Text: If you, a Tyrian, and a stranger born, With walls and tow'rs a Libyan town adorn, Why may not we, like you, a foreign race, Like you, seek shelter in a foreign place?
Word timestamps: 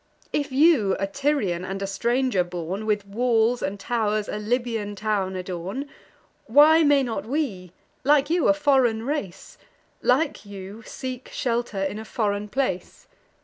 If 0.33 0.51
you, 0.51 0.95
a 0.99 1.05
Tyrian, 1.05 1.63
and 1.63 1.79
a 1.79 1.85
stranger 1.85 2.43
born, 2.43 2.87
With 2.87 3.05
walls 3.05 3.61
and 3.61 3.79
tow'rs 3.79 4.27
a 4.27 4.37
Libyan 4.39 4.95
town 4.95 5.35
adorn, 5.35 5.87
Why 6.47 6.81
may 6.81 7.03
not 7.03 7.27
we, 7.27 7.71
like 8.03 8.27
you, 8.27 8.47
a 8.47 8.53
foreign 8.55 9.05
race, 9.05 9.59
Like 10.01 10.43
you, 10.43 10.81
seek 10.87 11.29
shelter 11.31 11.83
in 11.83 11.99
a 11.99 12.03
foreign 12.05 12.47
place? 12.49 13.05